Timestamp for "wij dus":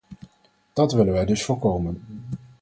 1.13-1.43